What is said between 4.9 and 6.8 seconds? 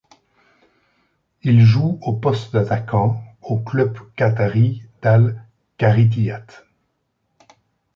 d'Al Kharitiyath.